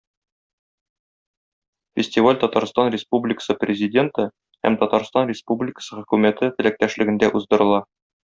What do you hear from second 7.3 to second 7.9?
уздырыла.